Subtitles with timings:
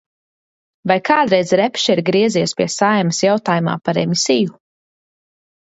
[0.91, 4.61] Vai kādreiz Repše ir griezies pie Saeimas jautājumā par emisiju?